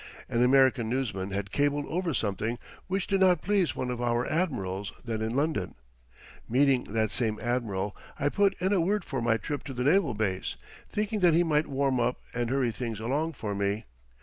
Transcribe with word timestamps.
An 0.27 0.43
American 0.43 0.89
newsman 0.89 1.29
had 1.29 1.51
cabled 1.51 1.85
over 1.87 2.11
something 2.11 2.57
which 2.87 3.05
did 3.05 3.19
not 3.19 3.43
please 3.43 3.75
one 3.75 3.91
of 3.91 4.01
our 4.01 4.25
admirals 4.25 4.93
then 5.05 5.21
in 5.21 5.35
London. 5.35 5.75
Meeting 6.49 6.85
that 6.85 7.11
same 7.11 7.39
admiral, 7.39 7.95
I 8.19 8.29
put 8.29 8.59
in 8.59 8.73
a 8.73 8.81
word 8.81 9.05
for 9.05 9.21
my 9.21 9.37
trip 9.37 9.63
to 9.65 9.75
the 9.75 9.83
naval 9.83 10.15
base, 10.15 10.55
thinking 10.89 11.19
that 11.19 11.35
he 11.35 11.43
might 11.43 11.67
warm 11.67 11.99
up 11.99 12.19
and 12.33 12.49
hurry 12.49 12.71
things 12.71 12.99
along 12.99 13.33
for 13.33 13.53
me. 13.53 13.85